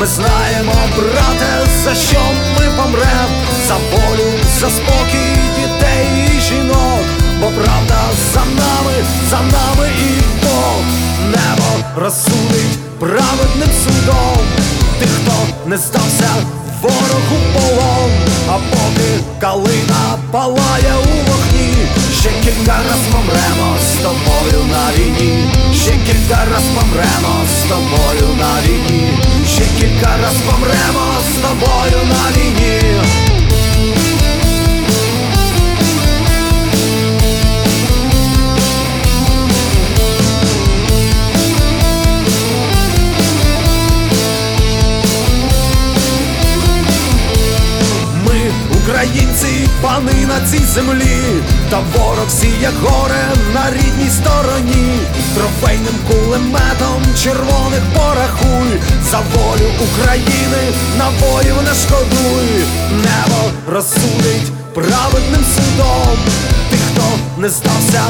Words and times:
Ми 0.00 0.06
знаємо, 0.06 0.72
брате, 0.96 1.70
за 1.84 1.94
що 1.94 2.20
ми 2.58 2.66
помрем, 2.76 3.30
за 3.68 3.74
волю, 3.74 4.32
за 4.60 4.70
спокій 4.70 5.36
дітей 5.56 6.06
і 6.36 6.40
жінок, 6.40 7.04
бо 7.40 7.46
правда 7.46 8.00
за 8.34 8.40
нами, 8.40 8.94
за 9.30 9.36
нами 9.36 9.90
і 9.98 10.44
Бог. 10.44 10.82
Небо 11.30 11.84
розсудить 11.96 12.78
праведним 13.00 13.68
судом. 13.84 14.46
Тих, 14.98 15.08
хто 15.08 15.68
не 15.68 15.76
здався 15.76 16.30
ворогу 16.82 17.38
полон, 17.54 18.10
а 18.48 18.58
поки 18.70 19.24
калина 19.40 20.18
палає 20.32 20.94
у 20.96 21.30
вогні, 21.30 21.74
ще 22.20 22.30
кілька 22.44 22.76
раз 22.76 23.00
помремо 23.12 23.76
з 23.92 24.02
тобою 24.02 24.64
на 24.72 24.92
війні, 24.92 25.50
ще 25.86 25.94
кілька 25.94 26.44
раз 26.52 26.64
помремо 26.74 27.44
з 27.58 27.68
тобою 27.68 28.36
на 28.38 28.60
війні, 28.62 29.18
ще 29.46 29.62
кілька 29.78 30.16
раз 30.22 30.34
помремо 30.50 31.06
з 31.32 31.36
тобою 31.36 32.04
на 32.08 32.40
війні. 32.40 32.96
Українці, 48.88 49.68
пани 49.82 50.26
на 50.26 50.46
цій 50.46 50.64
землі, 50.64 51.42
та 51.70 51.78
ворог 51.78 52.30
сіє 52.30 52.70
горе 52.82 53.26
на 53.54 53.70
рідній 53.70 54.10
стороні, 54.10 54.98
червоних 57.26 57.82
порахуй, 57.94 58.80
за 59.10 59.18
волю 59.18 59.68
України 59.86 60.62
набоїв 60.98 61.56
не 61.62 61.74
шкодуй, 61.74 62.48
небо 62.92 63.50
розсудить 63.72 64.52
праведним 64.74 65.44
судом, 65.54 66.16
тих, 66.70 66.80
хто 66.92 67.40
не 67.40 67.48
здався 67.48 68.02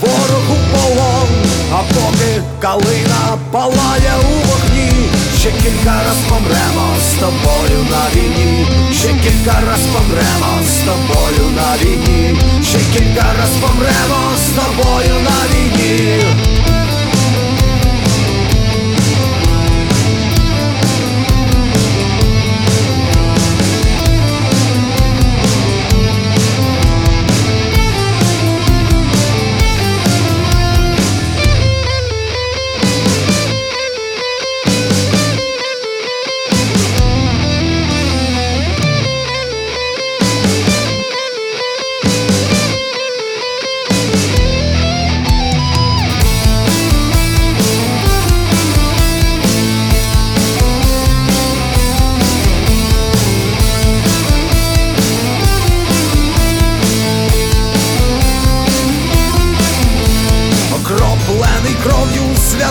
ворогу 0.00 0.56
полон, 0.72 1.28
а 1.72 1.82
поки 1.94 2.42
калина 2.60 3.38
палає 3.52 4.12
у 4.30 4.48
вогні, 4.48 4.92
ще 5.38 5.50
кілька 5.50 5.94
раз 6.06 6.18
помремо 6.28 6.86
з 7.10 7.20
тобою 7.20 7.86
на 7.90 8.20
війні, 8.20 8.66
ще 8.92 9.08
кілька 9.08 9.60
раз 9.70 9.80
помремо 9.92 10.52
з 10.66 10.86
тобою 10.86 11.50
на 11.56 11.76
війні, 11.76 12.38
ще 12.62 12.78
кілька 12.78 13.26
раз 13.38 13.50
помремо 13.60 14.20
з 14.36 14.56
тобою 14.58 15.14
на 15.24 15.54
війні. 15.54 16.53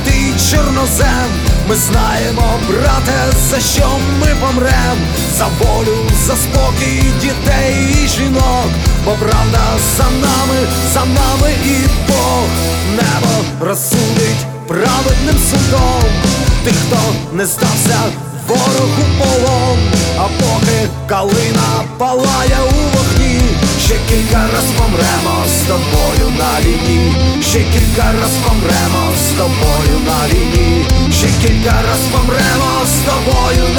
Святий 0.00 0.34
чорнозем. 0.50 1.30
Ми 1.68 1.76
знаємо, 1.76 2.42
брате, 2.68 3.32
за 3.50 3.60
що 3.60 3.88
ми 4.20 4.26
помрем, 4.40 4.98
за 5.38 5.46
волю, 5.46 5.96
за 6.26 6.36
спокій 6.36 7.04
дітей 7.20 8.04
і 8.04 8.08
жінок, 8.08 8.68
бо 9.04 9.10
правда 9.10 9.60
за 9.96 10.04
нами, 10.04 10.66
за 10.92 11.00
нами 11.00 11.54
і 11.64 11.76
Бог. 12.08 12.48
Небо 12.90 13.66
розсудить 13.66 14.46
праведним 14.68 15.36
судом. 15.50 16.04
Тих, 16.64 16.74
хто 16.86 17.36
не 17.36 17.46
здався 17.46 17.98
ворогу 18.48 19.04
полон, 19.18 19.78
а 20.18 20.22
поки 20.22 20.88
калина 21.06 21.84
палає 21.98 22.58
у 22.70 22.99
ще 23.90 23.98
кілька 24.08 24.46
раз 24.52 24.64
помремо 24.78 25.44
з 25.46 25.62
тобою 25.62 26.30
на 26.38 26.60
війні, 26.60 27.12
ще 27.40 27.58
кілька 27.58 28.12
раз 28.12 28.36
помремо 28.46 29.12
з 29.16 29.32
тобою 29.38 30.00
на 30.06 30.34
війні, 30.34 30.86
ще 31.12 31.26
кілька 31.42 31.82
раз 31.82 32.00
помремо 32.12 32.86
з 32.86 33.10
тобою 33.10 33.74